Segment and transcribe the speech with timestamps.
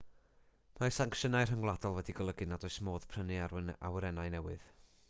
[0.79, 4.69] mae sancsiynau rhyngwladol wedi golygu nad oes modd prynu awyrennau newydd